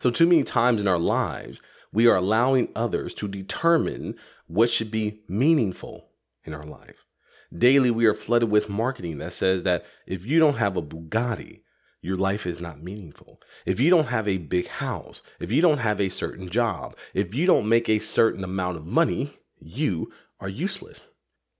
So, 0.00 0.10
too 0.10 0.26
many 0.26 0.42
times 0.42 0.80
in 0.80 0.88
our 0.88 0.98
lives, 0.98 1.62
we 1.92 2.06
are 2.06 2.16
allowing 2.16 2.68
others 2.74 3.14
to 3.14 3.28
determine 3.28 4.16
what 4.46 4.70
should 4.70 4.90
be 4.90 5.20
meaningful 5.28 6.10
in 6.44 6.54
our 6.54 6.64
life. 6.64 7.04
Daily, 7.52 7.90
we 7.90 8.06
are 8.06 8.14
flooded 8.14 8.50
with 8.50 8.68
marketing 8.68 9.18
that 9.18 9.32
says 9.32 9.64
that 9.64 9.84
if 10.06 10.24
you 10.24 10.38
don't 10.38 10.56
have 10.56 10.76
a 10.76 10.82
Bugatti, 10.82 11.62
your 12.00 12.16
life 12.16 12.46
is 12.46 12.60
not 12.60 12.82
meaningful. 12.82 13.40
If 13.66 13.80
you 13.80 13.90
don't 13.90 14.08
have 14.08 14.26
a 14.26 14.38
big 14.38 14.68
house, 14.68 15.22
if 15.38 15.52
you 15.52 15.60
don't 15.60 15.80
have 15.80 16.00
a 16.00 16.08
certain 16.08 16.48
job, 16.48 16.96
if 17.12 17.34
you 17.34 17.46
don't 17.46 17.68
make 17.68 17.88
a 17.88 17.98
certain 17.98 18.44
amount 18.44 18.78
of 18.78 18.86
money, 18.86 19.32
you 19.58 20.10
are 20.38 20.48
useless. 20.48 21.10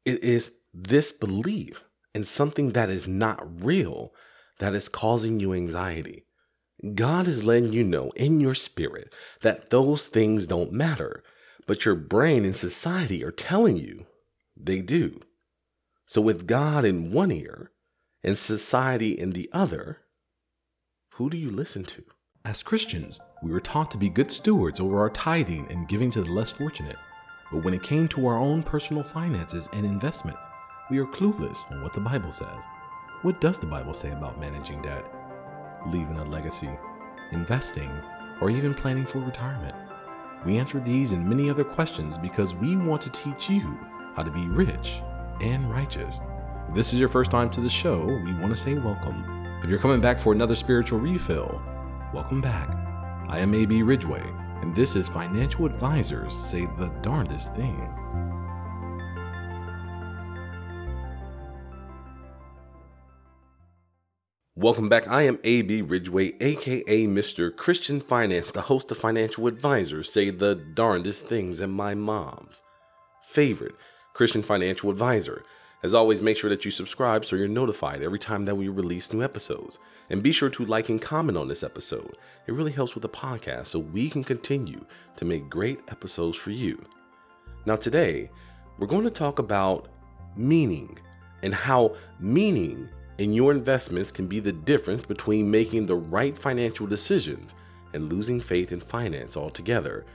It 0.04 0.22
is 0.25 0.61
this 0.72 1.12
belief 1.12 1.84
in 2.14 2.25
something 2.25 2.70
that 2.70 2.88
is 2.88 3.07
not 3.07 3.62
real 3.62 4.14
that 4.59 4.75
is 4.75 4.88
causing 4.88 5.41
you 5.41 5.52
anxiety. 5.52 6.25
God 6.94 7.26
is 7.26 7.44
letting 7.44 7.72
you 7.72 7.84
know 7.84 8.10
in 8.16 8.40
your 8.40 8.54
spirit 8.54 9.14
that 9.42 9.70
those 9.70 10.06
things 10.06 10.46
don't 10.46 10.72
matter, 10.72 11.22
but 11.66 11.84
your 11.84 11.94
brain 11.94 12.44
and 12.44 12.57
society 12.57 13.22
are 13.25 13.30
telling 13.30 13.76
you 13.76 14.07
they 14.57 14.80
do. 14.80 15.21
So, 16.07 16.21
with 16.21 16.46
God 16.46 16.85
in 16.85 17.12
one 17.12 17.30
ear 17.30 17.71
and 18.24 18.36
society 18.36 19.12
in 19.12 19.30
the 19.30 19.48
other, 19.52 19.98
who 21.14 21.30
do 21.30 21.36
you 21.36 21.50
listen 21.50 21.85
to? 21.85 22.02
As 22.44 22.62
Christians, 22.62 23.21
we 23.43 23.52
were 23.52 23.60
taught 23.60 23.90
to 23.90 23.99
be 23.99 24.08
good 24.08 24.30
stewards 24.30 24.80
over 24.80 24.99
our 25.00 25.10
tithing 25.10 25.71
and 25.71 25.86
giving 25.86 26.10
to 26.12 26.22
the 26.22 26.32
less 26.32 26.50
fortunate. 26.50 26.96
But 27.52 27.62
when 27.62 27.74
it 27.74 27.82
came 27.82 28.08
to 28.08 28.26
our 28.26 28.38
own 28.38 28.62
personal 28.62 29.02
finances 29.02 29.68
and 29.74 29.85
investments, 29.85 30.49
we 30.90 30.99
are 30.99 31.07
clueless 31.07 31.71
on 31.71 31.82
what 31.82 31.93
the 31.93 32.00
Bible 32.00 32.33
says. 32.33 32.66
What 33.22 33.41
does 33.41 33.58
the 33.58 33.66
Bible 33.66 33.92
say 33.92 34.12
about 34.12 34.41
managing 34.41 34.80
debt, 34.80 35.05
leaving 35.86 36.19
a 36.19 36.25
legacy, 36.25 36.70
investing, 37.33 37.91
or 38.41 38.50
even 38.50 38.75
planning 38.75 39.06
for 39.06 39.19
retirement? 39.19 39.75
We 40.44 40.58
answer 40.58 40.80
these 40.80 41.12
and 41.12 41.28
many 41.28 41.50
other 41.50 41.64
questions 41.64 42.19
because 42.19 42.55
we 42.55 42.77
want 42.77 43.02
to 43.02 43.10
teach 43.10 43.50
you 43.50 43.78
how 44.16 44.22
to 44.22 44.30
be 44.30 44.46
rich 44.46 45.02
and 45.40 45.70
righteous. 45.70 46.20
If 46.68 46.74
this 46.74 46.92
is 46.92 47.00
your 47.00 47.08
first 47.08 47.30
time 47.30 47.50
to 47.50 47.60
the 47.60 47.68
show, 47.68 48.05
we 48.05 48.34
want 48.34 48.50
to 48.50 48.56
say 48.56 48.74
welcome. 48.74 49.24
If 49.62 49.68
you're 49.68 49.78
coming 49.78 50.00
back 50.00 50.18
for 50.18 50.32
another 50.32 50.55
spiritual 50.55 51.00
refill, 51.00 51.62
welcome 52.14 52.40
back. 52.40 52.74
I 53.28 53.38
am 53.38 53.55
AB 53.55 53.83
Ridgeway, 53.83 54.24
and 54.62 54.74
this 54.74 54.96
is 54.96 55.08
Financial 55.08 55.66
Advisors 55.66 56.34
Say 56.34 56.66
the 56.78 56.88
Darndest 57.02 57.55
Things. 57.55 58.30
Welcome 64.61 64.91
back. 64.91 65.08
I 65.08 65.22
am 65.22 65.39
AB 65.42 65.80
Ridgeway, 65.80 66.33
aka 66.39 67.06
Mr. 67.06 67.56
Christian 67.56 67.98
Finance, 67.98 68.50
the 68.50 68.61
host 68.61 68.91
of 68.91 68.98
Financial 68.98 69.47
Advisors 69.47 70.12
Say 70.12 70.28
the 70.28 70.55
Darndest 70.55 71.27
Things, 71.27 71.61
and 71.61 71.72
my 71.72 71.94
mom's 71.94 72.61
favorite 73.22 73.75
Christian 74.12 74.42
financial 74.42 74.91
advisor. 74.91 75.44
As 75.83 75.94
always, 75.94 76.20
make 76.20 76.36
sure 76.36 76.50
that 76.50 76.67
you 76.67 76.70
subscribe 76.70 77.25
so 77.25 77.36
you're 77.36 77.48
notified 77.48 78.02
every 78.02 78.19
time 78.19 78.44
that 78.44 78.55
we 78.55 78.69
release 78.69 79.14
new 79.14 79.22
episodes. 79.22 79.78
And 80.11 80.22
be 80.22 80.30
sure 80.30 80.50
to 80.50 80.67
like 80.67 80.91
and 80.91 81.00
comment 81.00 81.39
on 81.39 81.48
this 81.48 81.62
episode. 81.62 82.19
It 82.47 82.52
really 82.52 82.72
helps 82.72 82.92
with 82.92 83.00
the 83.00 83.08
podcast 83.08 83.69
so 83.69 83.78
we 83.78 84.11
can 84.11 84.22
continue 84.22 84.84
to 85.17 85.24
make 85.24 85.48
great 85.48 85.80
episodes 85.89 86.36
for 86.36 86.50
you. 86.50 86.84
Now, 87.64 87.77
today, 87.77 88.28
we're 88.78 88.89
going 88.89 89.05
to 89.05 89.11
talk 89.11 89.39
about 89.39 89.89
meaning 90.36 90.98
and 91.42 91.55
how 91.55 91.95
meaning 92.19 92.91
in 93.20 93.34
your 93.34 93.52
investments 93.52 94.10
can 94.10 94.26
be 94.26 94.40
the 94.40 94.50
difference 94.50 95.04
between 95.04 95.50
making 95.50 95.84
the 95.84 95.94
right 95.94 96.38
financial 96.38 96.86
decisions 96.86 97.54
and 97.92 98.10
losing 98.10 98.40
faith 98.40 98.72
in 98.72 98.80
finance 98.80 99.36
altogether. 99.36 100.06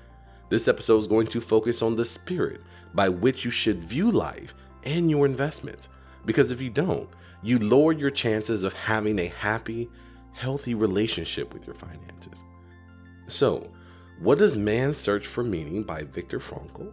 This 0.49 0.67
episode 0.67 0.97
is 0.97 1.07
going 1.07 1.27
to 1.27 1.39
focus 1.39 1.83
on 1.83 1.95
the 1.95 2.03
spirit 2.03 2.61
by 2.95 3.09
which 3.09 3.45
you 3.45 3.51
should 3.51 3.83
view 3.83 4.09
life 4.09 4.55
and 4.85 5.07
your 5.07 5.27
investments. 5.27 5.87
Because 6.25 6.49
if 6.49 6.63
you 6.63 6.71
don't, 6.71 7.07
you 7.43 7.59
lower 7.59 7.91
your 7.91 8.09
chances 8.09 8.63
of 8.63 8.73
having 8.73 9.19
a 9.19 9.27
happy, 9.27 9.87
healthy 10.33 10.73
relationship 10.73 11.53
with 11.53 11.67
your 11.67 11.75
finances. 11.75 12.43
So, 13.27 13.71
what 14.19 14.39
does 14.39 14.57
Man's 14.57 14.97
Search 14.97 15.27
for 15.27 15.43
Meaning 15.43 15.83
by 15.83 16.05
Viktor 16.05 16.39
Frankl, 16.39 16.91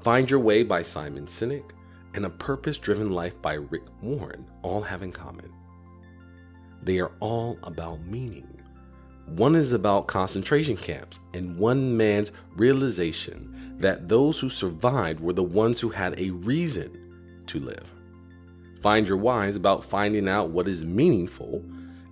Find 0.00 0.28
Your 0.28 0.40
Why 0.40 0.64
by 0.64 0.82
Simon 0.82 1.26
Sinek, 1.26 1.70
and 2.16 2.24
A 2.24 2.30
Purpose 2.30 2.78
Driven 2.78 3.12
Life 3.12 3.40
by 3.42 3.54
Rick 3.54 3.84
Warren 4.02 4.46
all 4.62 4.80
have 4.80 5.02
in 5.02 5.12
common? 5.12 5.52
They 6.82 6.98
are 6.98 7.12
all 7.20 7.58
about 7.62 8.00
meaning. 8.06 8.48
One 9.26 9.54
is 9.54 9.72
about 9.72 10.06
concentration 10.06 10.76
camps 10.76 11.20
and 11.34 11.58
one 11.58 11.94
man's 11.96 12.32
realization 12.56 13.76
that 13.78 14.08
those 14.08 14.38
who 14.38 14.48
survived 14.48 15.20
were 15.20 15.34
the 15.34 15.42
ones 15.42 15.78
who 15.78 15.90
had 15.90 16.18
a 16.18 16.30
reason 16.30 17.44
to 17.48 17.58
live. 17.58 17.92
Find 18.80 19.06
Your 19.06 19.18
Why 19.18 19.46
is 19.46 19.56
about 19.56 19.84
finding 19.84 20.26
out 20.26 20.50
what 20.50 20.68
is 20.68 20.84
meaningful, 20.86 21.62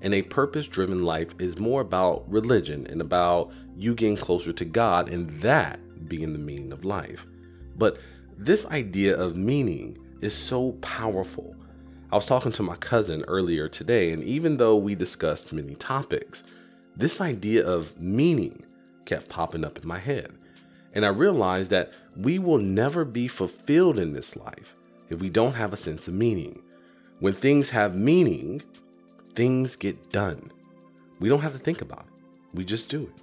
and 0.02 0.12
a 0.12 0.22
purpose 0.22 0.68
driven 0.68 1.04
life 1.04 1.34
is 1.38 1.58
more 1.58 1.80
about 1.80 2.30
religion 2.30 2.86
and 2.88 3.00
about 3.00 3.52
you 3.76 3.94
getting 3.94 4.16
closer 4.16 4.52
to 4.52 4.64
God 4.66 5.08
and 5.08 5.30
that 5.30 5.80
being 6.08 6.34
the 6.34 6.38
meaning 6.38 6.72
of 6.72 6.84
life. 6.84 7.26
But 7.76 7.98
this 8.36 8.70
idea 8.70 9.16
of 9.16 9.36
meaning 9.36 9.98
is 10.20 10.34
so 10.34 10.72
powerful. 10.74 11.54
I 12.10 12.16
was 12.16 12.26
talking 12.26 12.52
to 12.52 12.62
my 12.62 12.76
cousin 12.76 13.24
earlier 13.26 13.68
today, 13.68 14.12
and 14.12 14.22
even 14.24 14.56
though 14.56 14.76
we 14.76 14.94
discussed 14.94 15.52
many 15.52 15.74
topics, 15.74 16.44
this 16.96 17.20
idea 17.20 17.66
of 17.66 18.00
meaning 18.00 18.64
kept 19.04 19.28
popping 19.28 19.64
up 19.64 19.78
in 19.78 19.86
my 19.86 19.98
head. 19.98 20.30
And 20.94 21.04
I 21.04 21.08
realized 21.08 21.70
that 21.72 21.92
we 22.16 22.38
will 22.38 22.58
never 22.58 23.04
be 23.04 23.26
fulfilled 23.26 23.98
in 23.98 24.12
this 24.12 24.36
life 24.36 24.76
if 25.08 25.20
we 25.20 25.28
don't 25.28 25.56
have 25.56 25.72
a 25.72 25.76
sense 25.76 26.06
of 26.08 26.14
meaning. 26.14 26.62
When 27.18 27.32
things 27.32 27.70
have 27.70 27.96
meaning, 27.96 28.62
things 29.34 29.76
get 29.76 30.10
done. 30.10 30.50
We 31.18 31.28
don't 31.28 31.40
have 31.40 31.52
to 31.52 31.58
think 31.58 31.82
about 31.82 32.06
it, 32.06 32.56
we 32.56 32.64
just 32.64 32.90
do 32.90 33.02
it. 33.02 33.22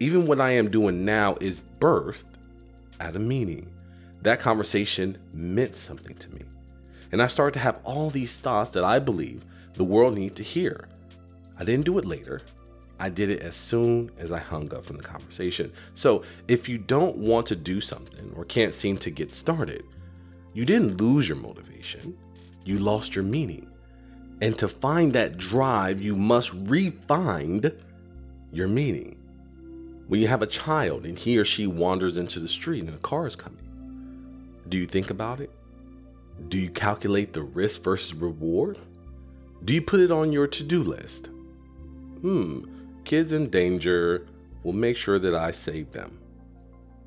Even 0.00 0.26
what 0.26 0.40
I 0.40 0.50
am 0.52 0.70
doing 0.70 1.04
now 1.04 1.36
is 1.40 1.62
birthed 1.78 2.26
out 3.00 3.16
of 3.16 3.22
meaning. 3.22 3.73
That 4.24 4.40
conversation 4.40 5.18
meant 5.34 5.76
something 5.76 6.16
to 6.16 6.34
me. 6.34 6.40
And 7.12 7.20
I 7.20 7.26
started 7.26 7.52
to 7.54 7.64
have 7.64 7.80
all 7.84 8.08
these 8.08 8.38
thoughts 8.38 8.72
that 8.72 8.82
I 8.82 8.98
believe 8.98 9.44
the 9.74 9.84
world 9.84 10.14
needs 10.14 10.34
to 10.36 10.42
hear. 10.42 10.88
I 11.60 11.64
didn't 11.64 11.84
do 11.84 11.98
it 11.98 12.06
later. 12.06 12.40
I 12.98 13.10
did 13.10 13.28
it 13.28 13.42
as 13.42 13.54
soon 13.54 14.10
as 14.18 14.32
I 14.32 14.38
hung 14.38 14.72
up 14.74 14.82
from 14.82 14.96
the 14.96 15.02
conversation. 15.02 15.70
So, 15.92 16.22
if 16.48 16.70
you 16.70 16.78
don't 16.78 17.18
want 17.18 17.46
to 17.48 17.56
do 17.56 17.80
something 17.80 18.32
or 18.34 18.46
can't 18.46 18.72
seem 18.72 18.96
to 18.98 19.10
get 19.10 19.34
started, 19.34 19.84
you 20.54 20.64
didn't 20.64 21.00
lose 21.02 21.28
your 21.28 21.36
motivation, 21.36 22.16
you 22.64 22.78
lost 22.78 23.14
your 23.14 23.24
meaning. 23.24 23.70
And 24.40 24.56
to 24.58 24.68
find 24.68 25.12
that 25.12 25.36
drive, 25.36 26.00
you 26.00 26.16
must 26.16 26.54
re-find 26.54 27.76
your 28.52 28.68
meaning. 28.68 29.16
When 30.06 30.20
you 30.20 30.28
have 30.28 30.42
a 30.42 30.46
child 30.46 31.04
and 31.04 31.18
he 31.18 31.36
or 31.36 31.44
she 31.44 31.66
wanders 31.66 32.16
into 32.16 32.40
the 32.40 32.48
street 32.48 32.84
and 32.84 32.94
a 32.94 32.98
car 32.98 33.26
is 33.26 33.36
coming, 33.36 33.63
do 34.68 34.78
you 34.78 34.86
think 34.86 35.10
about 35.10 35.40
it? 35.40 35.50
Do 36.48 36.58
you 36.58 36.70
calculate 36.70 37.32
the 37.32 37.42
risk 37.42 37.82
versus 37.82 38.14
reward? 38.14 38.78
Do 39.64 39.74
you 39.74 39.82
put 39.82 40.00
it 40.00 40.10
on 40.10 40.32
your 40.32 40.46
to 40.48 40.64
do 40.64 40.82
list? 40.82 41.30
Hmm, 42.20 42.64
kids 43.04 43.32
in 43.32 43.50
danger 43.50 44.26
will 44.62 44.72
make 44.72 44.96
sure 44.96 45.18
that 45.18 45.34
I 45.34 45.50
save 45.50 45.92
them. 45.92 46.18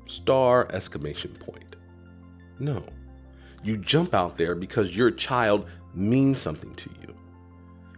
Star 0.06 0.68
exclamation 0.72 1.32
point. 1.32 1.76
No. 2.58 2.84
You 3.62 3.76
jump 3.76 4.14
out 4.14 4.36
there 4.36 4.54
because 4.54 4.96
your 4.96 5.10
child 5.10 5.68
means 5.94 6.38
something 6.38 6.74
to 6.76 6.90
you. 7.02 7.14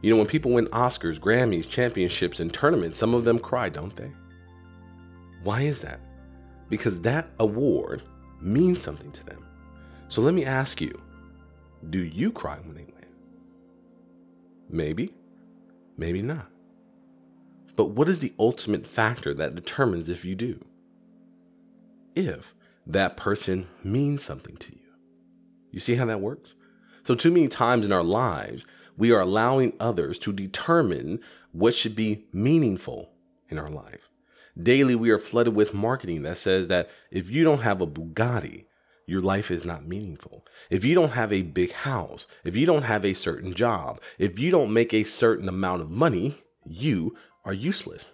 You 0.03 0.11
know, 0.11 0.17
when 0.17 0.27
people 0.27 0.53
win 0.53 0.67
Oscars, 0.69 1.21
Grammys, 1.21 1.69
championships, 1.69 2.41
and 2.41 2.53
tournaments, 2.53 2.99
some 2.99 3.15
of 3.15 3.25
them 3.25 3.39
cry, 3.39 3.69
don't 3.69 3.95
they? 3.95 4.11
Why 5.43 5.63
is 5.63 5.83
that? 5.83 6.01
Because 6.69 7.03
that 7.03 7.29
award 7.39 8.03
means 8.41 8.81
something 8.81 9.13
to 9.13 9.25
them. 9.27 9.40
So 10.11 10.23
let 10.23 10.35
me 10.35 10.45
ask 10.45 10.81
you 10.81 10.93
do 11.89 12.01
you 12.01 12.33
cry 12.33 12.59
when 12.59 12.75
they 12.75 12.85
win? 12.85 13.07
Maybe, 14.69 15.15
maybe 15.97 16.21
not. 16.21 16.51
But 17.77 17.93
what 17.93 18.09
is 18.09 18.19
the 18.19 18.35
ultimate 18.39 18.87
factor 18.87 19.33
that 19.35 19.55
determines 19.55 20.09
if 20.09 20.25
you 20.25 20.35
do? 20.35 20.63
If 22.17 22.55
that 22.87 23.17
person 23.17 23.69
means 23.85 24.23
something 24.23 24.57
to 24.57 24.73
you. 24.73 24.93
You 25.71 25.79
see 25.79 25.95
how 25.95 26.07
that 26.07 26.21
works? 26.21 26.57
So, 27.05 27.15
too 27.15 27.31
many 27.31 27.47
times 27.47 27.87
in 27.87 27.93
our 27.93 28.03
lives, 28.03 28.67
we 28.99 29.13
are 29.13 29.21
allowing 29.21 29.75
others 29.79 30.19
to 30.21 30.33
determine 30.33 31.21
what 31.53 31.73
should 31.73 31.95
be 31.95 32.27
meaningful 32.33 33.13
in 33.49 33.59
our 33.59 33.71
life. 33.71 34.11
Daily, 34.61 34.97
we 34.97 35.11
are 35.11 35.19
flooded 35.19 35.55
with 35.55 35.73
marketing 35.73 36.23
that 36.23 36.37
says 36.37 36.67
that 36.67 36.91
if 37.13 37.31
you 37.31 37.45
don't 37.45 37.63
have 37.63 37.81
a 37.81 37.87
Bugatti, 37.87 38.67
your 39.11 39.21
life 39.21 39.51
is 39.51 39.65
not 39.65 39.85
meaningful. 39.85 40.47
If 40.71 40.85
you 40.85 40.95
don't 40.95 41.15
have 41.15 41.33
a 41.33 41.43
big 41.43 41.73
house, 41.73 42.29
if 42.45 42.55
you 42.55 42.65
don't 42.65 42.85
have 42.85 43.05
a 43.05 43.13
certain 43.13 43.53
job, 43.53 44.01
if 44.21 44.39
you 44.39 44.53
don't 44.53 44.73
make 44.73 44.95
a 44.95 45.03
certain 45.03 45.49
amount 45.49 45.83
of 45.83 45.91
money, 45.91 46.37
you 46.65 47.17
are 47.45 47.53
useless. 47.53 48.13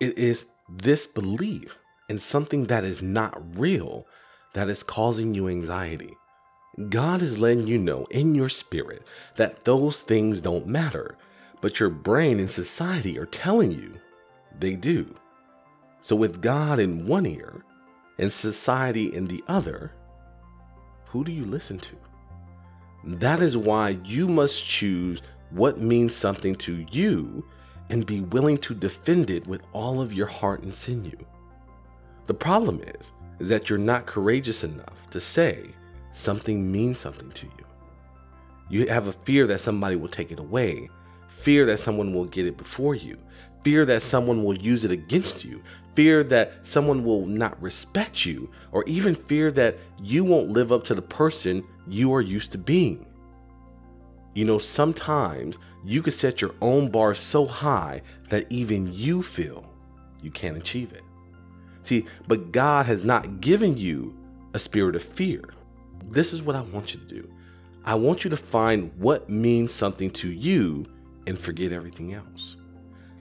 It 0.00 0.16
is 0.16 0.50
this 0.66 1.06
belief 1.06 1.78
in 2.08 2.18
something 2.18 2.64
that 2.66 2.84
is 2.84 3.02
not 3.02 3.58
real 3.58 4.06
that 4.54 4.70
is 4.70 4.82
causing 4.82 5.34
you 5.34 5.46
anxiety. 5.46 6.14
God 6.88 7.20
is 7.20 7.38
letting 7.38 7.66
you 7.66 7.76
know 7.76 8.06
in 8.10 8.34
your 8.34 8.48
spirit 8.48 9.06
that 9.36 9.64
those 9.64 10.00
things 10.00 10.40
don't 10.40 10.66
matter, 10.66 11.18
but 11.60 11.80
your 11.80 11.90
brain 11.90 12.40
and 12.40 12.50
society 12.50 13.18
are 13.18 13.26
telling 13.26 13.72
you 13.72 14.00
they 14.58 14.74
do. 14.74 15.14
So, 16.00 16.16
with 16.16 16.40
God 16.40 16.78
in 16.78 17.06
one 17.06 17.26
ear 17.26 17.62
and 18.18 18.32
society 18.32 19.14
in 19.14 19.26
the 19.26 19.44
other, 19.46 19.92
who 21.10 21.24
do 21.24 21.32
you 21.32 21.44
listen 21.44 21.76
to? 21.78 21.96
That 23.02 23.40
is 23.40 23.56
why 23.56 23.98
you 24.04 24.28
must 24.28 24.64
choose 24.64 25.22
what 25.50 25.80
means 25.80 26.14
something 26.14 26.54
to 26.56 26.86
you 26.92 27.44
and 27.90 28.06
be 28.06 28.20
willing 28.20 28.58
to 28.58 28.74
defend 28.74 29.28
it 29.28 29.44
with 29.48 29.66
all 29.72 30.00
of 30.00 30.12
your 30.12 30.28
heart 30.28 30.62
and 30.62 30.72
sinew. 30.72 31.18
The 32.26 32.34
problem 32.34 32.80
is, 32.98 33.10
is 33.40 33.48
that 33.48 33.68
you're 33.68 33.78
not 33.78 34.06
courageous 34.06 34.62
enough 34.62 35.10
to 35.10 35.18
say 35.18 35.64
something 36.12 36.70
means 36.70 37.00
something 37.00 37.30
to 37.30 37.46
you. 37.46 37.64
You 38.68 38.86
have 38.86 39.08
a 39.08 39.12
fear 39.12 39.48
that 39.48 39.58
somebody 39.58 39.96
will 39.96 40.08
take 40.08 40.30
it 40.30 40.38
away, 40.38 40.88
fear 41.28 41.66
that 41.66 41.78
someone 41.78 42.14
will 42.14 42.26
get 42.26 42.46
it 42.46 42.56
before 42.56 42.94
you, 42.94 43.18
fear 43.64 43.84
that 43.84 44.02
someone 44.02 44.44
will 44.44 44.56
use 44.56 44.84
it 44.84 44.92
against 44.92 45.44
you, 45.44 45.60
fear 46.00 46.24
that 46.24 46.66
someone 46.66 47.04
will 47.04 47.26
not 47.26 47.60
respect 47.62 48.24
you, 48.24 48.50
or 48.72 48.82
even 48.86 49.14
fear 49.14 49.50
that 49.50 49.76
you 50.02 50.24
won't 50.24 50.48
live 50.48 50.72
up 50.72 50.82
to 50.82 50.94
the 50.94 51.02
person 51.02 51.62
you 51.86 52.10
are 52.14 52.22
used 52.22 52.52
to 52.52 52.56
being. 52.56 53.04
You 54.34 54.46
know, 54.46 54.56
sometimes 54.56 55.58
you 55.84 56.00
can 56.00 56.12
set 56.12 56.40
your 56.40 56.54
own 56.62 56.90
bar 56.90 57.12
so 57.12 57.44
high 57.44 58.00
that 58.30 58.46
even 58.48 58.90
you 58.94 59.22
feel 59.22 59.70
you 60.22 60.30
can't 60.30 60.56
achieve 60.56 60.90
it. 60.94 61.02
See, 61.82 62.06
but 62.26 62.50
God 62.50 62.86
has 62.86 63.04
not 63.04 63.42
given 63.42 63.76
you 63.76 64.18
a 64.54 64.58
spirit 64.58 64.96
of 64.96 65.02
fear. 65.02 65.44
This 66.08 66.32
is 66.32 66.42
what 66.42 66.56
I 66.56 66.62
want 66.62 66.94
you 66.94 67.00
to 67.00 67.14
do. 67.14 67.30
I 67.84 67.94
want 67.94 68.24
you 68.24 68.30
to 68.30 68.38
find 68.38 68.90
what 68.96 69.28
means 69.28 69.70
something 69.70 70.10
to 70.12 70.30
you 70.32 70.86
and 71.26 71.38
forget 71.38 71.72
everything 71.72 72.14
else. 72.14 72.56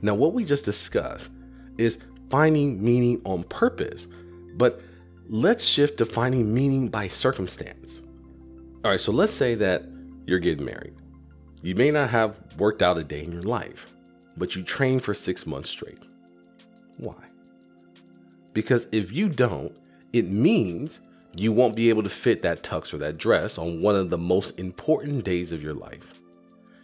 Now, 0.02 0.16
what 0.16 0.32
we 0.32 0.46
just 0.46 0.64
discussed 0.64 1.32
is 1.78 2.06
finding 2.30 2.84
meaning 2.84 3.22
on 3.26 3.44
purpose, 3.44 4.08
but 4.56 4.82
let's 5.28 5.66
shift 5.66 5.98
to 5.98 6.06
finding 6.06 6.54
meaning 6.54 6.90
by 6.90 7.08
circumstance. 7.08 8.02
All 8.84 8.92
right, 8.92 9.00
so 9.00 9.12
let's 9.12 9.34
say 9.34 9.56
that 9.56 9.84
you're 10.26 10.40
getting 10.40 10.66
married. 10.66 10.94
You 11.62 11.76
may 11.76 11.92
not 11.92 12.10
have 12.10 12.40
worked 12.58 12.82
out 12.82 12.98
a 12.98 13.04
day 13.04 13.24
in 13.24 13.32
your 13.32 13.42
life, 13.42 13.94
but 14.38 14.56
you 14.56 14.64
train 14.64 15.00
for 15.00 15.14
six 15.14 15.46
months 15.46 15.70
straight. 15.70 16.08
Why? 16.98 17.16
Because 18.54 18.88
if 18.92 19.12
you 19.12 19.30
don't, 19.30 19.74
it 20.14 20.28
means 20.28 21.02
you 21.36 21.52
won't 21.52 21.76
be 21.76 21.90
able 21.90 22.04
to 22.04 22.10
fit 22.10 22.42
that 22.42 22.64
tux 22.64 22.94
or 22.94 22.98
that 22.98 23.18
dress 23.18 23.58
on 23.58 23.82
one 23.82 23.96
of 23.96 24.10
the 24.10 24.18
most 24.18 24.60
important 24.60 25.24
days 25.24 25.52
of 25.52 25.62
your 25.62 25.74
life. 25.74 26.20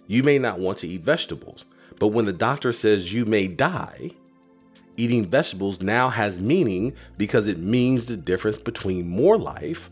You 0.08 0.24
may 0.24 0.38
not 0.38 0.60
want 0.60 0.80
to 0.80 0.88
eat 0.88 1.02
vegetables, 1.02 1.66
but 2.00 2.10
when 2.10 2.26
the 2.26 2.34
doctor 2.34 2.72
says 2.72 3.14
you 3.14 3.26
may 3.26 3.48
die, 3.48 4.12
eating 4.98 5.26
vegetables 5.26 5.82
now 5.82 6.10
has 6.10 6.40
meaning 6.40 6.94
because 7.18 7.48
it 7.48 7.58
means 7.58 8.06
the 8.06 8.18
difference 8.18 8.58
between 8.58 9.08
more 9.08 9.38
life 9.38 9.90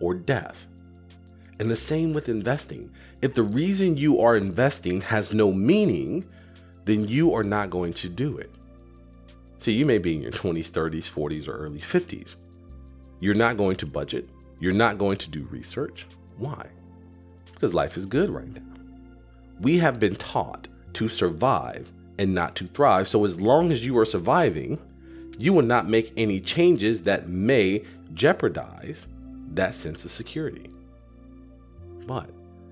or 0.00 0.14
death. 0.14 0.66
And 1.60 1.70
the 1.70 1.76
same 1.76 2.14
with 2.14 2.28
investing. 2.28 2.90
If 3.20 3.34
the 3.34 3.42
reason 3.42 3.96
you 3.96 4.20
are 4.20 4.36
investing 4.36 5.00
has 5.02 5.34
no 5.34 5.52
meaning, 5.52 6.24
then 6.84 7.06
you 7.08 7.34
are 7.34 7.42
not 7.42 7.70
going 7.70 7.92
to 7.94 8.08
do 8.08 8.32
it. 8.32 8.50
See, 9.58 9.72
you 9.72 9.84
may 9.84 9.98
be 9.98 10.14
in 10.14 10.22
your 10.22 10.30
20s, 10.30 10.70
30s, 10.70 11.12
40s, 11.12 11.48
or 11.48 11.56
early 11.56 11.80
50s. 11.80 12.36
You're 13.20 13.34
not 13.34 13.56
going 13.56 13.76
to 13.76 13.86
budget. 13.86 14.28
You're 14.60 14.72
not 14.72 14.98
going 14.98 15.16
to 15.18 15.30
do 15.30 15.48
research. 15.50 16.06
Why? 16.36 16.66
Because 17.52 17.74
life 17.74 17.96
is 17.96 18.06
good 18.06 18.30
right 18.30 18.48
now. 18.48 18.62
We 19.60 19.78
have 19.78 19.98
been 19.98 20.14
taught 20.14 20.68
to 20.92 21.08
survive 21.08 21.92
and 22.18 22.34
not 22.34 22.56
to 22.56 22.66
thrive. 22.66 23.08
So, 23.08 23.24
as 23.24 23.40
long 23.40 23.70
as 23.70 23.86
you 23.86 23.96
are 23.98 24.04
surviving, 24.04 24.78
you 25.38 25.52
will 25.52 25.62
not 25.62 25.88
make 25.88 26.12
any 26.16 26.40
changes 26.40 27.02
that 27.02 27.28
may 27.28 27.84
jeopardize 28.14 29.06
that 29.54 29.74
sense 29.74 30.04
of 30.04 30.10
security. 30.10 30.70
But 32.06 32.30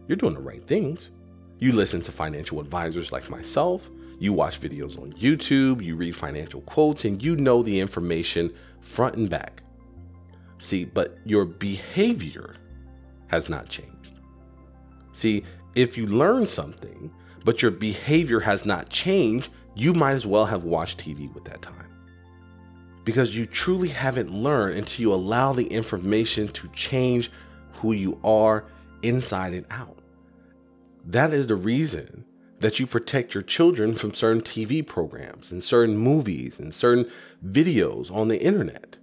you're 0.08 0.16
doing 0.16 0.34
the 0.34 0.40
right 0.40 0.62
things. 0.62 1.10
You 1.58 1.72
listen 1.72 2.00
to 2.02 2.12
financial 2.12 2.60
advisors 2.60 3.12
like 3.12 3.30
myself. 3.30 3.90
You 4.18 4.32
watch 4.32 4.60
videos 4.60 5.00
on 5.00 5.12
YouTube, 5.12 5.82
you 5.82 5.94
read 5.94 6.16
financial 6.16 6.62
quotes, 6.62 7.04
and 7.04 7.22
you 7.22 7.36
know 7.36 7.62
the 7.62 7.78
information 7.78 8.52
front 8.80 9.16
and 9.16 9.28
back. 9.28 9.62
See, 10.58 10.84
but 10.86 11.18
your 11.24 11.44
behavior 11.44 12.56
has 13.28 13.48
not 13.48 13.68
changed. 13.68 14.14
See, 15.12 15.44
if 15.74 15.98
you 15.98 16.06
learn 16.06 16.46
something, 16.46 17.12
but 17.46 17.62
your 17.62 17.70
behavior 17.70 18.40
has 18.40 18.66
not 18.66 18.88
changed, 18.88 19.52
you 19.76 19.94
might 19.94 20.14
as 20.14 20.26
well 20.26 20.46
have 20.46 20.64
watched 20.64 20.98
TV 20.98 21.32
with 21.32 21.44
that 21.44 21.62
time. 21.62 21.88
Because 23.04 23.36
you 23.36 23.46
truly 23.46 23.86
haven't 23.86 24.32
learned 24.32 24.76
until 24.76 25.02
you 25.02 25.14
allow 25.14 25.52
the 25.52 25.68
information 25.68 26.48
to 26.48 26.68
change 26.70 27.30
who 27.74 27.92
you 27.92 28.18
are 28.24 28.64
inside 29.02 29.52
and 29.52 29.64
out. 29.70 30.00
That 31.04 31.32
is 31.32 31.46
the 31.46 31.54
reason 31.54 32.24
that 32.58 32.80
you 32.80 32.86
protect 32.86 33.32
your 33.32 33.44
children 33.44 33.94
from 33.94 34.12
certain 34.12 34.42
TV 34.42 34.84
programs 34.84 35.52
and 35.52 35.62
certain 35.62 35.96
movies 35.96 36.58
and 36.58 36.74
certain 36.74 37.08
videos 37.46 38.12
on 38.12 38.26
the 38.26 38.42
internet 38.42 38.98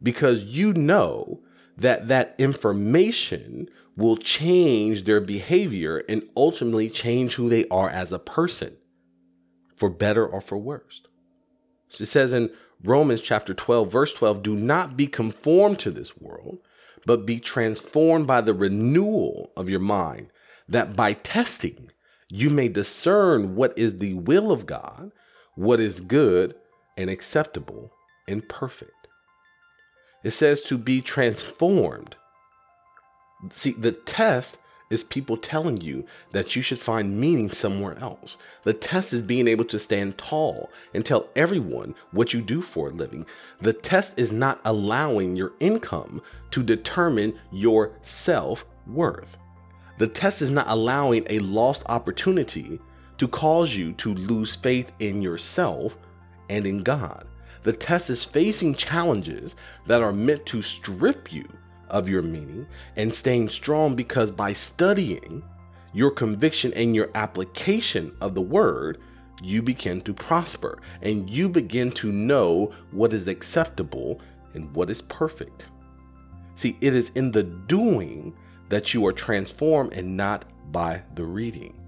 because 0.00 0.44
you 0.44 0.72
know 0.74 1.40
that 1.76 2.06
that 2.06 2.36
information 2.38 3.68
will 3.96 4.16
change 4.16 5.04
their 5.04 5.20
behavior 5.20 6.02
and 6.08 6.22
ultimately 6.36 6.90
change 6.90 7.34
who 7.34 7.48
they 7.48 7.66
are 7.68 7.88
as 7.88 8.12
a 8.12 8.18
person 8.18 8.76
for 9.76 9.90
better 9.90 10.26
or 10.26 10.40
for 10.40 10.58
worse. 10.58 11.02
it 11.88 12.06
says 12.06 12.32
in 12.32 12.50
Romans 12.82 13.20
chapter 13.20 13.54
12 13.54 13.90
verse 13.90 14.14
12 14.14 14.42
do 14.42 14.56
not 14.56 14.96
be 14.96 15.06
conformed 15.06 15.78
to 15.78 15.90
this 15.90 16.20
world 16.20 16.58
but 17.06 17.26
be 17.26 17.38
transformed 17.38 18.26
by 18.26 18.40
the 18.40 18.54
renewal 18.54 19.52
of 19.56 19.70
your 19.70 19.80
mind 19.80 20.28
that 20.68 20.96
by 20.96 21.12
testing 21.12 21.90
you 22.30 22.50
may 22.50 22.68
discern 22.68 23.54
what 23.54 23.78
is 23.78 23.98
the 23.98 24.14
will 24.14 24.50
of 24.50 24.66
God, 24.66 25.12
what 25.54 25.78
is 25.78 26.00
good 26.00 26.54
and 26.96 27.10
acceptable 27.10 27.92
and 28.26 28.48
perfect. 28.48 28.90
It 30.24 30.32
says 30.32 30.62
to 30.62 30.78
be 30.78 31.00
transformed. 31.00 32.16
See, 33.50 33.72
the 33.72 33.92
test 33.92 34.60
is 34.90 35.02
people 35.02 35.36
telling 35.36 35.80
you 35.80 36.06
that 36.32 36.54
you 36.54 36.62
should 36.62 36.78
find 36.78 37.18
meaning 37.18 37.50
somewhere 37.50 37.98
else. 37.98 38.36
The 38.62 38.72
test 38.72 39.12
is 39.12 39.22
being 39.22 39.48
able 39.48 39.64
to 39.66 39.78
stand 39.78 40.18
tall 40.18 40.70
and 40.94 41.04
tell 41.04 41.28
everyone 41.34 41.94
what 42.12 42.32
you 42.32 42.40
do 42.40 42.60
for 42.60 42.88
a 42.88 42.92
living. 42.92 43.26
The 43.60 43.72
test 43.72 44.18
is 44.18 44.30
not 44.30 44.60
allowing 44.64 45.36
your 45.36 45.52
income 45.58 46.22
to 46.50 46.62
determine 46.62 47.38
your 47.50 47.92
self 48.02 48.64
worth. 48.86 49.38
The 49.98 50.08
test 50.08 50.42
is 50.42 50.50
not 50.50 50.66
allowing 50.68 51.24
a 51.30 51.38
lost 51.40 51.84
opportunity 51.88 52.78
to 53.18 53.28
cause 53.28 53.74
you 53.74 53.92
to 53.94 54.14
lose 54.14 54.56
faith 54.56 54.92
in 54.98 55.22
yourself 55.22 55.96
and 56.50 56.66
in 56.66 56.82
God. 56.82 57.26
The 57.62 57.72
test 57.72 58.10
is 58.10 58.24
facing 58.24 58.74
challenges 58.74 59.56
that 59.86 60.02
are 60.02 60.12
meant 60.12 60.44
to 60.46 60.62
strip 60.62 61.32
you 61.32 61.44
of 61.94 62.08
your 62.08 62.22
meaning 62.22 62.66
and 62.96 63.14
staying 63.14 63.48
strong 63.48 63.94
because 63.94 64.30
by 64.30 64.52
studying 64.52 65.42
your 65.94 66.10
conviction 66.10 66.72
and 66.74 66.94
your 66.94 67.08
application 67.14 68.14
of 68.20 68.34
the 68.34 68.42
word, 68.42 69.00
you 69.42 69.62
begin 69.62 70.00
to 70.02 70.12
prosper 70.12 70.80
and 71.02 71.30
you 71.30 71.48
begin 71.48 71.90
to 71.92 72.10
know 72.10 72.72
what 72.90 73.12
is 73.12 73.28
acceptable 73.28 74.20
and 74.54 74.74
what 74.74 74.90
is 74.90 75.00
perfect. 75.00 75.68
See, 76.56 76.76
it 76.80 76.94
is 76.94 77.10
in 77.10 77.30
the 77.30 77.44
doing 77.44 78.34
that 78.68 78.92
you 78.92 79.06
are 79.06 79.12
transformed 79.12 79.92
and 79.92 80.16
not 80.16 80.44
by 80.72 81.02
the 81.14 81.24
reading. 81.24 81.80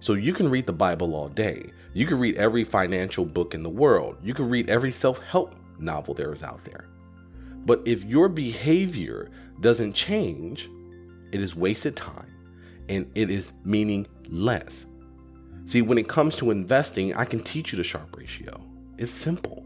So 0.00 0.14
you 0.14 0.34
can 0.34 0.50
read 0.50 0.66
the 0.66 0.72
Bible 0.72 1.14
all 1.14 1.28
day. 1.28 1.62
You 1.94 2.06
can 2.06 2.18
read 2.18 2.36
every 2.36 2.64
financial 2.64 3.24
book 3.24 3.54
in 3.54 3.62
the 3.62 3.70
world. 3.70 4.16
You 4.22 4.34
can 4.34 4.50
read 4.50 4.68
every 4.68 4.90
self 4.90 5.22
help 5.22 5.54
novel 5.78 6.12
there 6.12 6.32
is 6.32 6.42
out 6.42 6.64
there. 6.64 6.91
But 7.64 7.82
if 7.86 8.04
your 8.04 8.28
behavior 8.28 9.30
doesn't 9.60 9.94
change, 9.94 10.68
it 11.32 11.40
is 11.40 11.54
wasted 11.54 11.96
time 11.96 12.26
and 12.88 13.10
it 13.14 13.30
is 13.30 13.52
meaningless. 13.64 14.86
See, 15.64 15.82
when 15.82 15.98
it 15.98 16.08
comes 16.08 16.36
to 16.36 16.50
investing, 16.50 17.14
I 17.14 17.24
can 17.24 17.40
teach 17.40 17.72
you 17.72 17.76
the 17.76 17.84
Sharpe 17.84 18.16
ratio. 18.16 18.60
It's 18.98 19.12
simple. 19.12 19.64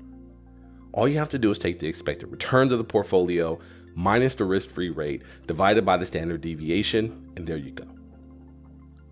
All 0.93 1.09
you 1.09 1.19
have 1.19 1.31
to 1.31 1.39
do 1.39 1.51
is 1.51 1.59
take 1.59 1.79
the 1.79 1.89
expected 1.89 2.31
returns 2.31 2.73
of 2.73 2.79
the 2.79 2.85
portfolio, 2.85 3.59
minus 3.95 4.35
the 4.35 4.45
risk 4.45 4.71
free 4.71 4.91
rate 4.91 5.23
divided 5.47 5.85
by 5.85 5.97
the 5.97 6.07
standard 6.07 6.43
deviation, 6.43 7.33
and 7.37 7.47
there 7.47 7.57
you 7.57 7.71
go. 7.71 7.85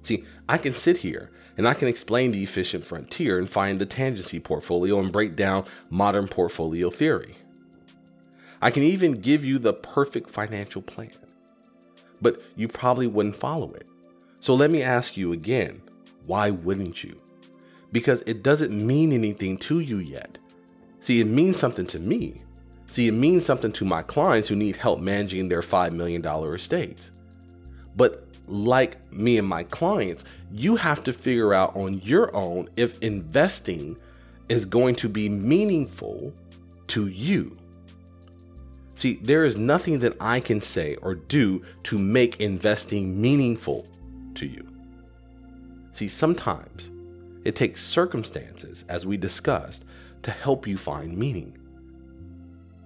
See, 0.02 0.24
I 0.48 0.58
can 0.58 0.74
sit 0.74 0.98
here 0.98 1.30
and 1.56 1.66
I 1.66 1.72
can 1.72 1.88
explain 1.88 2.30
the 2.30 2.42
efficient 2.42 2.84
frontier 2.84 3.38
and 3.38 3.48
find 3.48 3.78
the 3.78 3.86
tangency 3.86 4.42
portfolio 4.42 5.00
and 5.00 5.10
break 5.10 5.34
down 5.34 5.64
modern 5.88 6.28
portfolio 6.28 6.90
theory. 6.90 7.34
I 8.62 8.70
can 8.70 8.82
even 8.82 9.20
give 9.20 9.44
you 9.44 9.58
the 9.58 9.72
perfect 9.72 10.30
financial 10.30 10.82
plan, 10.82 11.10
but 12.20 12.42
you 12.56 12.68
probably 12.68 13.06
wouldn't 13.06 13.36
follow 13.36 13.72
it. 13.72 13.86
So 14.40 14.54
let 14.54 14.70
me 14.70 14.82
ask 14.82 15.16
you 15.16 15.32
again 15.32 15.82
why 16.26 16.50
wouldn't 16.50 17.04
you? 17.04 17.20
Because 17.92 18.22
it 18.22 18.42
doesn't 18.42 18.72
mean 18.72 19.12
anything 19.12 19.58
to 19.58 19.80
you 19.80 19.98
yet. 19.98 20.38
See, 21.00 21.20
it 21.20 21.26
means 21.26 21.58
something 21.58 21.86
to 21.88 21.98
me. 21.98 22.42
See, 22.86 23.08
it 23.08 23.12
means 23.12 23.44
something 23.44 23.72
to 23.72 23.84
my 23.84 24.02
clients 24.02 24.48
who 24.48 24.56
need 24.56 24.76
help 24.76 25.00
managing 25.00 25.48
their 25.48 25.60
$5 25.60 25.92
million 25.92 26.24
estates. 26.24 27.12
But 27.96 28.24
like 28.46 29.12
me 29.12 29.38
and 29.38 29.48
my 29.48 29.64
clients, 29.64 30.24
you 30.52 30.76
have 30.76 31.04
to 31.04 31.12
figure 31.12 31.54
out 31.54 31.76
on 31.76 32.00
your 32.00 32.34
own 32.34 32.68
if 32.76 32.98
investing 33.00 33.96
is 34.48 34.66
going 34.66 34.94
to 34.96 35.08
be 35.08 35.28
meaningful 35.28 36.32
to 36.88 37.06
you. 37.06 37.56
See, 38.94 39.14
there 39.14 39.44
is 39.44 39.58
nothing 39.58 39.98
that 40.00 40.16
I 40.20 40.40
can 40.40 40.60
say 40.60 40.96
or 40.96 41.14
do 41.14 41.62
to 41.84 41.98
make 41.98 42.40
investing 42.40 43.20
meaningful 43.20 43.88
to 44.34 44.46
you. 44.46 44.66
See, 45.92 46.08
sometimes 46.08 46.90
it 47.44 47.56
takes 47.56 47.82
circumstances, 47.84 48.84
as 48.88 49.06
we 49.06 49.16
discussed, 49.16 49.84
to 50.22 50.30
help 50.30 50.66
you 50.66 50.76
find 50.76 51.16
meaning. 51.16 51.56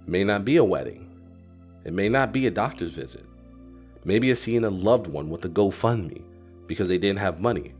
It 0.07 0.09
may 0.09 0.25
not 0.25 0.45
be 0.45 0.57
a 0.57 0.65
wedding, 0.65 1.09
it 1.85 1.93
may 1.93 2.09
not 2.09 2.33
be 2.33 2.47
a 2.47 2.51
doctor's 2.51 2.95
visit. 2.95 3.25
Maybe 4.05 4.31
it's 4.31 4.41
seeing 4.41 4.65
a 4.65 4.71
loved 4.71 5.07
one 5.07 5.29
with 5.29 5.45
a 5.45 5.49
GoFundMe 5.49 6.23
because 6.67 6.89
they 6.89 6.99
didn't 6.99 7.19
have 7.19 7.41
money. 7.41 7.75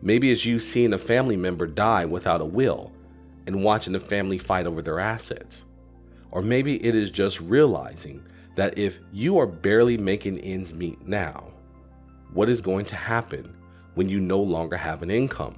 Maybe 0.00 0.32
it's 0.32 0.44
you 0.44 0.58
seeing 0.58 0.92
a 0.92 0.98
family 0.98 1.36
member 1.36 1.66
die 1.66 2.04
without 2.04 2.40
a 2.40 2.44
will 2.44 2.92
and 3.46 3.62
watching 3.62 3.92
the 3.92 4.00
family 4.00 4.38
fight 4.38 4.66
over 4.66 4.82
their 4.82 4.98
assets. 4.98 5.64
Or 6.32 6.42
maybe 6.42 6.84
it 6.84 6.96
is 6.96 7.10
just 7.10 7.40
realizing 7.40 8.26
that 8.56 8.76
if 8.78 8.98
you 9.12 9.38
are 9.38 9.46
barely 9.46 9.96
making 9.96 10.38
ends 10.40 10.74
meet 10.74 11.06
now, 11.06 11.48
what 12.32 12.48
is 12.48 12.60
going 12.60 12.86
to 12.86 12.96
happen 12.96 13.56
when 13.94 14.08
you 14.08 14.18
no 14.18 14.40
longer 14.40 14.76
have 14.76 15.02
an 15.02 15.10
income? 15.10 15.54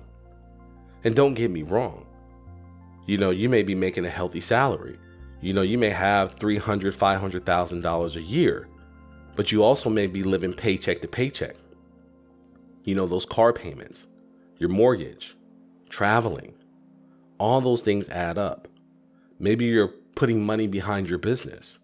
And 1.05 1.15
don't 1.15 1.35
get 1.35 1.51
me 1.51 1.63
wrong, 1.63 2.07
you 3.07 3.19
know, 3.19 3.31
you 3.31 3.49
may 3.49 3.63
be 3.63 3.75
making 3.75 4.05
a 4.05 4.11
healthy 4.11 4.41
salary. 4.41 4.99
You 5.41 5.53
know, 5.53 5.63
you 5.63 5.77
may 5.77 5.91
have 5.91 6.37
$300,000, 6.37 6.97
$500,000 6.97 8.17
a 8.17 8.23
year, 8.23 8.69
but 9.37 9.53
you 9.53 9.63
also 9.63 9.91
may 9.91 10.07
be 10.07 10.23
living 10.23 10.55
paycheck 10.55 11.03
to 11.03 11.09
paycheck. 11.09 11.57
You 12.85 12.95
know, 12.95 13.07
those 13.07 13.27
car 13.27 13.53
payments, 13.53 14.07
your 14.59 14.71
mortgage, 14.71 15.37
traveling, 15.91 16.55
all 17.39 17.61
those 17.61 17.83
things 17.83 18.09
add 18.09 18.39
up. 18.39 18.69
Maybe 19.39 19.67
you're 19.67 19.93
putting 20.15 20.45
money 20.45 20.67
behind 20.67 21.09
your 21.09 21.19
business. 21.19 21.79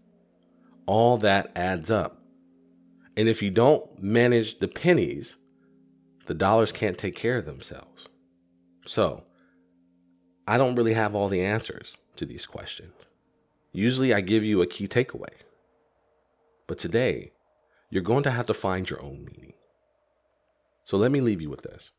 All 0.87 1.17
that 1.19 1.53
adds 1.57 1.91
up. 1.91 2.23
And 3.17 3.29
if 3.29 3.43
you 3.43 3.51
don't 3.51 4.03
manage 4.03 4.59
the 4.59 4.69
pennies, 4.69 5.37
the 6.27 6.35
dollars 6.35 6.73
can't 6.73 6.97
take 6.97 7.17
care 7.17 7.37
of 7.37 7.45
themselves. 7.45 8.09
So, 8.87 9.25
I 10.47 10.59
don't 10.59 10.75
really 10.75 10.95
have 10.95 11.15
all 11.15 11.29
the 11.29 11.43
answers 11.43 11.99
to 12.17 12.27
these 12.27 12.47
questions. 12.47 13.09
Usually, 13.73 14.15
I 14.15 14.21
give 14.21 14.45
you 14.45 14.63
a 14.63 14.67
key 14.67 14.89
takeaway. 14.89 15.33
But 16.67 16.79
today, 16.79 17.33
you're 17.91 18.03
going 18.03 18.23
to 18.25 18.31
have 18.31 18.47
to 18.47 18.55
find 18.55 18.89
your 18.89 19.03
own 19.03 19.25
meaning. 19.25 19.55
So, 20.85 20.97
let 20.97 21.13
me 21.13 21.21
leave 21.21 21.41
you 21.41 21.51
with 21.51 21.63
this. 21.63 21.91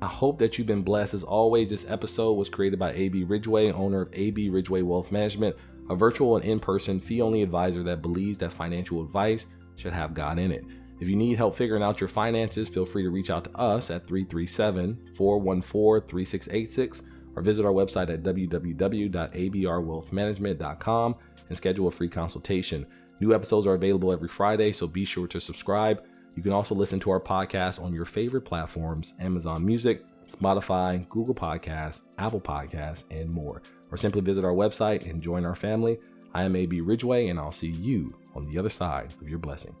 I 0.00 0.06
hope 0.06 0.38
that 0.38 0.56
you've 0.56 0.66
been 0.66 0.80
blessed. 0.80 1.12
As 1.12 1.22
always, 1.22 1.68
this 1.68 1.90
episode 1.90 2.32
was 2.32 2.48
created 2.48 2.78
by 2.78 2.92
AB 2.94 3.24
Ridgeway, 3.24 3.72
owner 3.72 4.02
of 4.02 4.14
AB 4.14 4.48
Ridgeway 4.48 4.80
Wealth 4.80 5.12
Management, 5.12 5.54
a 5.90 5.94
virtual 5.94 6.36
and 6.36 6.44
in 6.46 6.60
person 6.60 6.98
fee 6.98 7.20
only 7.20 7.42
advisor 7.42 7.82
that 7.82 8.00
believes 8.00 8.38
that 8.38 8.54
financial 8.54 9.02
advice 9.02 9.48
should 9.76 9.92
have 9.92 10.14
God 10.14 10.38
in 10.38 10.50
it. 10.50 10.64
If 11.00 11.08
you 11.08 11.16
need 11.16 11.36
help 11.36 11.54
figuring 11.54 11.82
out 11.82 12.00
your 12.00 12.08
finances, 12.08 12.70
feel 12.70 12.86
free 12.86 13.02
to 13.02 13.10
reach 13.10 13.28
out 13.28 13.44
to 13.44 13.54
us 13.54 13.90
at 13.90 14.06
337 14.06 15.10
414 15.14 16.08
3686 16.08 17.02
or 17.36 17.42
visit 17.42 17.66
our 17.66 17.72
website 17.72 18.12
at 18.12 18.22
www.abrwealthmanagement.com 18.22 21.16
and 21.48 21.56
schedule 21.56 21.88
a 21.88 21.90
free 21.90 22.08
consultation. 22.08 22.86
New 23.20 23.34
episodes 23.34 23.66
are 23.66 23.74
available 23.74 24.12
every 24.12 24.28
Friday, 24.28 24.72
so 24.72 24.86
be 24.86 25.04
sure 25.04 25.26
to 25.26 25.40
subscribe. 25.40 26.02
You 26.36 26.42
can 26.42 26.52
also 26.52 26.74
listen 26.74 27.00
to 27.00 27.10
our 27.10 27.20
podcast 27.20 27.82
on 27.82 27.94
your 27.94 28.04
favorite 28.04 28.42
platforms 28.42 29.14
Amazon 29.20 29.64
Music, 29.64 30.04
Spotify, 30.26 31.08
Google 31.08 31.34
Podcasts, 31.34 32.06
Apple 32.18 32.40
Podcasts, 32.40 33.04
and 33.10 33.30
more. 33.30 33.62
Or 33.90 33.96
simply 33.96 34.20
visit 34.20 34.44
our 34.44 34.52
website 34.52 35.08
and 35.08 35.22
join 35.22 35.44
our 35.44 35.54
family. 35.54 35.98
I 36.34 36.42
am 36.42 36.56
AB 36.56 36.80
Ridgeway, 36.80 37.28
and 37.28 37.38
I'll 37.38 37.52
see 37.52 37.70
you 37.70 38.16
on 38.34 38.46
the 38.46 38.58
other 38.58 38.68
side 38.68 39.14
of 39.20 39.28
your 39.28 39.38
blessing. 39.38 39.76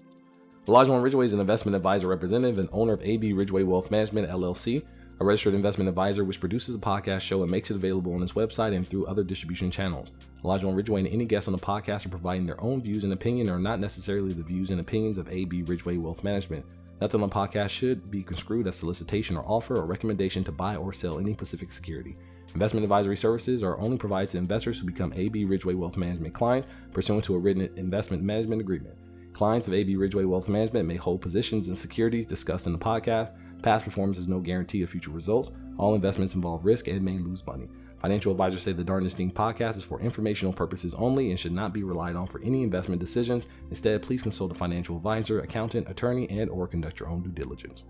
Elijah 0.68 0.98
Ridgeway 0.98 1.26
is 1.26 1.32
an 1.32 1.40
investment 1.40 1.76
advisor 1.76 2.08
representative 2.08 2.58
and 2.58 2.68
owner 2.72 2.94
of 2.94 3.02
AB 3.02 3.32
Ridgeway 3.32 3.64
Wealth 3.64 3.90
Management, 3.90 4.30
LLC 4.30 4.82
a 5.20 5.24
registered 5.24 5.54
investment 5.54 5.88
advisor 5.88 6.24
which 6.24 6.40
produces 6.40 6.74
a 6.74 6.78
podcast 6.78 7.20
show 7.20 7.42
and 7.42 7.50
makes 7.50 7.70
it 7.70 7.76
available 7.76 8.14
on 8.14 8.22
its 8.22 8.32
website 8.32 8.74
and 8.74 8.86
through 8.86 9.06
other 9.06 9.22
distribution 9.22 9.70
channels. 9.70 10.10
Elijah 10.44 10.66
Ridgeway 10.66 11.00
and 11.00 11.08
any 11.08 11.24
guests 11.24 11.48
on 11.48 11.52
the 11.52 11.58
podcast 11.58 12.06
are 12.06 12.10
providing 12.10 12.46
their 12.46 12.60
own 12.60 12.82
views 12.82 13.04
and 13.04 13.12
opinion 13.12 13.48
are 13.48 13.58
not 13.58 13.80
necessarily 13.80 14.32
the 14.32 14.42
views 14.42 14.70
and 14.70 14.80
opinions 14.80 15.18
of 15.18 15.30
AB 15.30 15.62
Ridgeway 15.62 15.98
Wealth 15.98 16.24
Management. 16.24 16.64
Nothing 17.00 17.22
on 17.22 17.28
the 17.28 17.34
podcast 17.34 17.70
should 17.70 18.10
be 18.10 18.22
construed 18.22 18.66
as 18.66 18.76
solicitation 18.76 19.36
or 19.36 19.44
offer 19.46 19.76
or 19.76 19.86
recommendation 19.86 20.44
to 20.44 20.52
buy 20.52 20.76
or 20.76 20.92
sell 20.92 21.18
any 21.18 21.32
specific 21.32 21.70
security. 21.70 22.16
Investment 22.54 22.84
advisory 22.84 23.16
services 23.16 23.64
are 23.64 23.78
only 23.80 23.96
provided 23.96 24.30
to 24.30 24.38
investors 24.38 24.78
who 24.78 24.86
become 24.86 25.12
AB 25.14 25.44
Ridgeway 25.44 25.74
Wealth 25.74 25.96
Management 25.96 26.34
client 26.34 26.66
pursuant 26.92 27.24
to 27.24 27.34
a 27.34 27.38
written 27.38 27.68
investment 27.76 28.22
management 28.22 28.60
agreement. 28.60 28.94
Clients 29.32 29.66
of 29.66 29.74
AB 29.74 29.96
Ridgeway 29.96 30.24
Wealth 30.24 30.48
Management 30.48 30.86
may 30.86 30.94
hold 30.94 31.20
positions 31.20 31.68
in 31.68 31.74
securities 31.74 32.26
discussed 32.26 32.68
in 32.68 32.72
the 32.72 32.78
podcast 32.78 33.32
Past 33.64 33.86
performance 33.86 34.18
is 34.18 34.28
no 34.28 34.40
guarantee 34.40 34.82
of 34.82 34.90
future 34.90 35.10
results. 35.10 35.50
All 35.78 35.94
investments 35.94 36.34
involve 36.34 36.66
risk 36.66 36.86
and 36.86 37.00
may 37.02 37.16
lose 37.16 37.46
money. 37.46 37.66
Financial 37.98 38.30
advisors 38.30 38.62
say 38.62 38.72
the 38.72 38.84
Darnest 38.84 39.16
Thing 39.16 39.30
podcast 39.30 39.78
is 39.78 39.82
for 39.82 40.02
informational 40.02 40.52
purposes 40.52 40.92
only 40.92 41.30
and 41.30 41.40
should 41.40 41.52
not 41.52 41.72
be 41.72 41.82
relied 41.82 42.14
on 42.14 42.26
for 42.26 42.42
any 42.42 42.62
investment 42.62 43.00
decisions. 43.00 43.48
Instead, 43.70 44.02
please 44.02 44.20
consult 44.20 44.52
a 44.52 44.54
financial 44.54 44.98
advisor, 44.98 45.40
accountant, 45.40 45.88
attorney, 45.88 46.28
and 46.28 46.50
or 46.50 46.68
conduct 46.68 47.00
your 47.00 47.08
own 47.08 47.22
due 47.22 47.30
diligence. 47.30 47.84